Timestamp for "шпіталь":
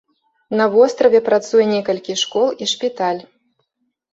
2.73-3.21